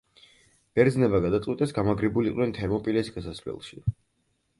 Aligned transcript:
ბერძნებმა 0.77 1.19
გადაწყვიტეს 1.25 1.73
გამაგრებულიყვნენ 1.79 2.55
თერმოპილეს 2.59 3.13
გასასვლელში. 3.19 3.83